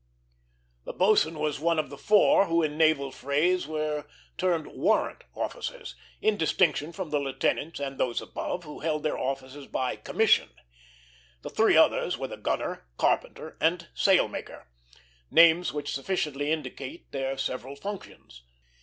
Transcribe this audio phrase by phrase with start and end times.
[0.83, 5.95] The boatswain was one of the four who in naval phrase were termed "warrant" officers,
[6.19, 10.49] in distinction from the lieutenants and those above, who held their offices by "commission."
[11.43, 14.65] The three others were the gunner, carpenter, and sailmaker,
[15.29, 18.41] names which sufficiently indicate their several functions.